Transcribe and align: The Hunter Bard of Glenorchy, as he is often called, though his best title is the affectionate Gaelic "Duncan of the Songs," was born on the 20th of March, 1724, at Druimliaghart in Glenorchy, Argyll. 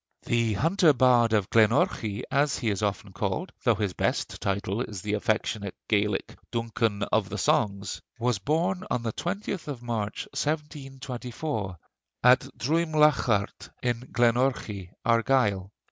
The 0.23 0.53
Hunter 0.53 0.93
Bard 0.93 1.31
of 1.31 1.51
Glenorchy, 1.51 2.23
as 2.31 2.57
he 2.57 2.71
is 2.71 2.81
often 2.81 3.13
called, 3.13 3.51
though 3.63 3.75
his 3.75 3.93
best 3.93 4.41
title 4.41 4.81
is 4.81 5.03
the 5.03 5.13
affectionate 5.13 5.75
Gaelic 5.87 6.39
"Duncan 6.49 7.03
of 7.03 7.29
the 7.29 7.37
Songs," 7.37 8.01
was 8.17 8.39
born 8.39 8.83
on 8.89 9.03
the 9.03 9.13
20th 9.13 9.67
of 9.67 9.83
March, 9.83 10.25
1724, 10.33 11.77
at 12.23 12.39
Druimliaghart 12.57 13.69
in 13.83 13.99
Glenorchy, 14.11 14.89
Argyll. 15.05 15.71